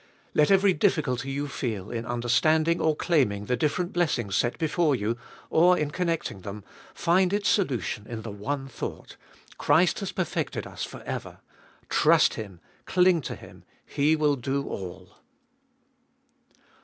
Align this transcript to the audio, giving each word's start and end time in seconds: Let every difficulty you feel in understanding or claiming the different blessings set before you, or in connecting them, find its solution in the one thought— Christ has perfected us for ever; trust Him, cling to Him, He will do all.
Let 0.33 0.49
every 0.49 0.73
difficulty 0.73 1.29
you 1.29 1.47
feel 1.47 1.91
in 1.91 2.07
understanding 2.07 2.81
or 2.81 2.95
claiming 2.95 3.45
the 3.45 3.55
different 3.55 3.93
blessings 3.93 4.35
set 4.35 4.57
before 4.57 4.95
you, 4.95 5.15
or 5.51 5.77
in 5.77 5.91
connecting 5.91 6.41
them, 6.41 6.63
find 6.91 7.31
its 7.31 7.47
solution 7.49 8.07
in 8.07 8.23
the 8.23 8.31
one 8.31 8.67
thought— 8.67 9.15
Christ 9.59 9.99
has 9.99 10.11
perfected 10.11 10.65
us 10.65 10.83
for 10.83 11.03
ever; 11.03 11.37
trust 11.87 12.33
Him, 12.33 12.61
cling 12.87 13.21
to 13.21 13.35
Him, 13.35 13.63
He 13.85 14.15
will 14.15 14.37
do 14.37 14.67
all. 14.67 15.17